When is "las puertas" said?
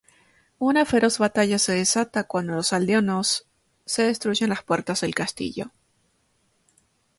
4.49-5.01